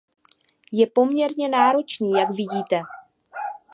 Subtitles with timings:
[0.71, 2.81] Je poměrně náročný, jak vidíte.